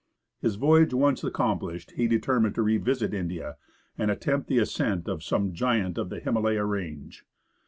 His 0.41 0.55
voyage 0.55 0.95
once 0.95 1.23
accomplished, 1.23 1.91
he 1.91 2.07
determined 2.07 2.55
to 2.55 2.63
revisit 2.63 3.13
India 3.13 3.57
and 3.99 4.09
attempt 4.09 4.47
the 4.47 4.57
ascent 4.57 5.07
of 5.07 5.23
some 5.23 5.53
giant 5.53 5.99
of 5.99 6.09
the 6.09 6.19
Himalaya 6.19 6.65
range. 6.65 7.23